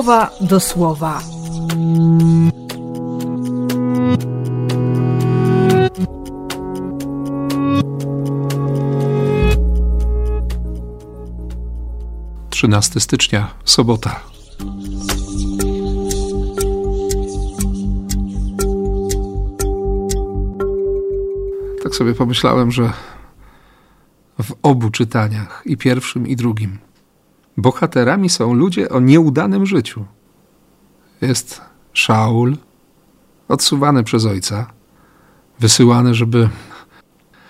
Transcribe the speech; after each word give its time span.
słowa 0.00 0.30
do 0.40 0.60
słowa. 0.60 1.22
Trzynasty 12.50 13.00
stycznia, 13.00 13.54
sobota. 13.64 14.20
Tak 21.82 21.94
sobie 21.94 22.14
pomyślałem, 22.14 22.72
że 22.72 22.92
w 24.42 24.52
obu 24.62 24.90
czytaniach, 24.90 25.62
i 25.66 25.76
pierwszym, 25.76 26.28
i 26.28 26.36
drugim, 26.36 26.78
bohaterami 27.60 28.28
są 28.28 28.54
ludzie 28.54 28.88
o 28.88 29.00
nieudanym 29.00 29.66
życiu. 29.66 30.04
Jest 31.20 31.60
Szaul, 31.92 32.56
odsuwany 33.48 34.04
przez 34.04 34.24
ojca, 34.24 34.72
wysyłany, 35.60 36.14
żeby, 36.14 36.48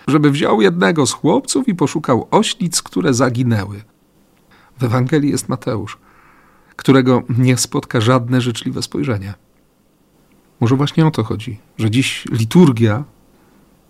żeby 0.06 0.30
wziął 0.30 0.60
jednego 0.60 1.06
z 1.06 1.12
chłopców 1.12 1.68
i 1.68 1.74
poszukał 1.74 2.28
oślic, 2.30 2.82
które 2.82 3.14
zaginęły. 3.14 3.82
W 4.78 4.84
Ewangelii 4.84 5.30
jest 5.30 5.48
Mateusz, 5.48 5.98
którego 6.76 7.22
nie 7.38 7.56
spotka 7.56 8.00
żadne 8.00 8.40
życzliwe 8.40 8.82
spojrzenie. 8.82 9.34
Może 10.60 10.76
właśnie 10.76 11.06
o 11.06 11.10
to 11.10 11.24
chodzi, 11.24 11.58
że 11.78 11.90
dziś 11.90 12.24
liturgia 12.32 13.04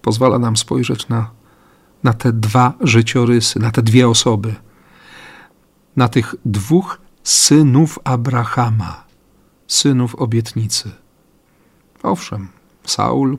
pozwala 0.02 0.38
nam 0.38 0.56
spojrzeć 0.56 1.08
na, 1.08 1.30
na 2.02 2.12
te 2.12 2.32
dwa 2.32 2.72
życiorysy, 2.80 3.58
na 3.58 3.70
te 3.70 3.82
dwie 3.82 4.08
osoby, 4.08 4.54
na 6.00 6.08
tych 6.08 6.34
dwóch 6.44 6.98
synów 7.24 7.98
Abrahama, 8.04 9.04
synów 9.66 10.14
obietnicy. 10.14 10.90
Owszem, 12.02 12.48
Saul, 12.84 13.38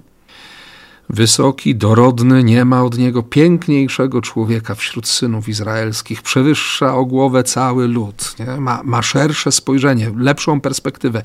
wysoki, 1.10 1.76
dorodny, 1.76 2.44
nie 2.44 2.66
ma 2.66 2.84
od 2.84 2.98
niego 2.98 3.24
piękniejszego 3.24 4.22
człowieka 4.22 4.76
wśród 4.76 5.08
synów 5.08 5.50
izraelskich, 5.50 6.22
przewyższa 6.22 6.96
o 6.96 7.06
głowę 7.06 7.44
cały 7.44 7.88
lud, 7.88 8.36
nie? 8.40 8.46
Ma, 8.46 8.82
ma 8.84 9.02
szersze 9.02 9.52
spojrzenie, 9.52 10.12
lepszą 10.18 10.62
perspektywę 10.62 11.24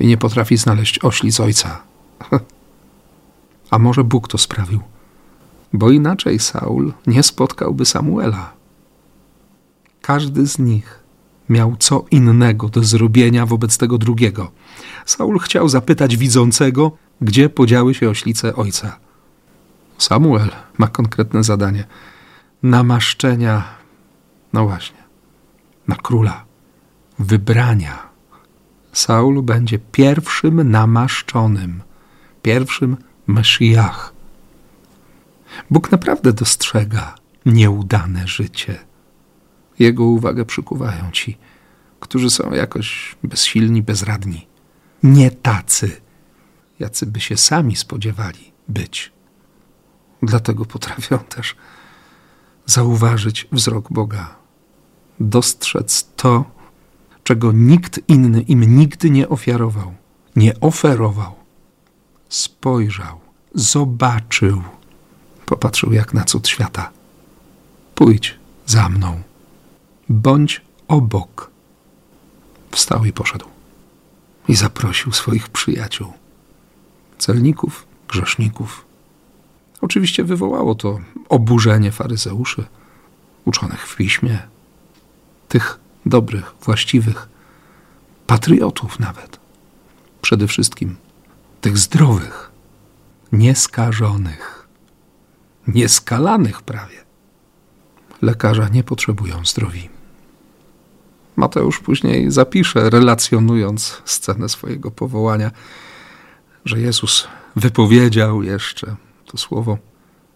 i 0.00 0.06
nie 0.06 0.16
potrafi 0.16 0.56
znaleźć 0.56 1.04
ośli 1.04 1.32
z 1.32 1.40
ojca. 1.40 1.82
A 3.70 3.78
może 3.78 4.04
Bóg 4.04 4.28
to 4.28 4.38
sprawił? 4.38 4.80
Bo 5.72 5.90
inaczej 5.90 6.38
Saul 6.38 6.92
nie 7.06 7.22
spotkałby 7.22 7.84
Samuela. 7.84 8.57
Każdy 10.08 10.46
z 10.46 10.58
nich 10.58 11.00
miał 11.48 11.76
co 11.78 12.04
innego 12.10 12.68
do 12.68 12.84
zrobienia 12.84 13.46
wobec 13.46 13.78
tego 13.78 13.98
drugiego. 13.98 14.50
Saul 15.06 15.38
chciał 15.38 15.68
zapytać 15.68 16.16
widzącego, 16.16 16.92
gdzie 17.20 17.48
podziały 17.48 17.94
się 17.94 18.10
oślice 18.10 18.56
ojca. 18.56 18.98
Samuel 19.98 20.50
ma 20.78 20.86
konkretne 20.86 21.44
zadanie 21.44 21.84
namaszczenia, 22.62 23.64
no 24.52 24.64
właśnie, 24.64 24.98
na 25.88 25.96
króla, 25.96 26.44
wybrania. 27.18 28.08
Saul 28.92 29.42
będzie 29.42 29.78
pierwszym 29.78 30.70
namaszczonym, 30.70 31.82
pierwszym 32.42 32.96
Mesjach. 33.26 34.12
Bóg 35.70 35.92
naprawdę 35.92 36.32
dostrzega 36.32 37.14
nieudane 37.46 38.28
życie. 38.28 38.87
Jego 39.78 40.04
uwagę 40.04 40.44
przykuwają 40.44 41.10
ci, 41.12 41.38
którzy 42.00 42.30
są 42.30 42.52
jakoś 42.52 43.16
bezsilni, 43.22 43.82
bezradni. 43.82 44.46
Nie 45.02 45.30
tacy, 45.30 46.00
jacy 46.78 47.06
by 47.06 47.20
się 47.20 47.36
sami 47.36 47.76
spodziewali 47.76 48.52
być. 48.68 49.12
Dlatego 50.22 50.64
potrafią 50.64 51.18
też 51.18 51.56
zauważyć 52.66 53.48
wzrok 53.52 53.92
Boga, 53.92 54.36
dostrzec 55.20 56.08
to, 56.16 56.44
czego 57.24 57.52
nikt 57.52 58.00
inny 58.08 58.40
im 58.40 58.76
nigdy 58.76 59.10
nie 59.10 59.28
ofiarował, 59.28 59.94
nie 60.36 60.60
oferował. 60.60 61.34
Spojrzał, 62.28 63.20
zobaczył, 63.54 64.62
popatrzył 65.46 65.92
jak 65.92 66.14
na 66.14 66.24
cud 66.24 66.48
świata. 66.48 66.90
Pójdź 67.94 68.38
za 68.66 68.88
mną, 68.88 69.22
bądź 70.08 70.60
obok. 70.88 71.50
Wstał 72.70 73.04
i 73.04 73.12
poszedł. 73.12 73.46
I 74.48 74.54
zaprosił 74.54 75.12
swoich 75.12 75.48
przyjaciół, 75.48 76.12
celników, 77.18 77.86
grzeszników. 78.08 78.84
Oczywiście 79.80 80.24
wywołało 80.24 80.74
to 80.74 81.00
oburzenie 81.28 81.92
faryzeuszy, 81.92 82.64
uczonych 83.44 83.86
w 83.86 83.96
piśmie, 83.96 84.38
tych 85.48 85.80
dobrych, 86.06 86.54
właściwych, 86.62 87.28
patriotów 88.26 89.00
nawet. 89.00 89.40
Przede 90.22 90.48
wszystkim 90.48 90.96
tych 91.60 91.78
zdrowych, 91.78 92.50
nieskażonych, 93.32 94.68
nieskalanych 95.66 96.62
prawie. 96.62 97.04
Lekarza 98.22 98.68
nie 98.68 98.84
potrzebują 98.84 99.44
zdrowi. 99.44 99.97
Mateusz 101.38 101.80
później 101.80 102.30
zapisze, 102.30 102.90
relacjonując 102.90 104.02
scenę 104.04 104.48
swojego 104.48 104.90
powołania, 104.90 105.50
że 106.64 106.80
Jezus 106.80 107.28
wypowiedział 107.56 108.42
jeszcze 108.42 108.96
to 109.26 109.38
słowo. 109.38 109.78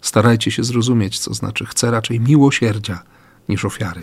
Starajcie 0.01 0.51
się 0.51 0.65
zrozumieć, 0.65 1.19
co 1.19 1.35
znaczy 1.35 1.67
chce 1.67 1.91
raczej 1.91 2.21
miłosierdzia 2.21 3.03
niż 3.49 3.65
ofiary, 3.65 4.03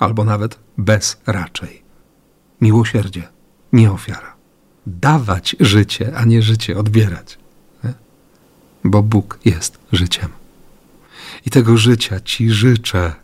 albo 0.00 0.24
nawet 0.24 0.58
bez 0.78 1.20
raczej. 1.26 1.82
Miłosierdzie, 2.60 3.28
nie 3.72 3.92
ofiara. 3.92 4.34
Dawać 4.86 5.56
życie, 5.60 6.12
a 6.16 6.24
nie 6.24 6.42
życie 6.42 6.78
odbierać. 6.78 7.38
Nie? 7.84 7.92
Bo 8.84 9.02
Bóg 9.02 9.38
jest 9.44 9.78
życiem. 9.92 10.28
I 11.46 11.50
tego 11.50 11.76
życia 11.76 12.20
Ci 12.20 12.50
życzę 12.50 13.23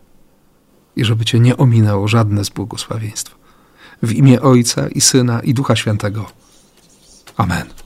i 1.01 1.05
żeby 1.05 1.25
Cię 1.25 1.39
nie 1.39 1.57
ominęło 1.57 2.07
żadne 2.07 2.45
z 2.45 2.49
błogosławieństw. 2.49 3.35
W 4.03 4.11
imię 4.11 4.41
Ojca 4.41 4.87
i 4.87 5.01
Syna 5.01 5.39
i 5.39 5.53
Ducha 5.53 5.75
Świętego. 5.75 6.25
Amen. 7.37 7.80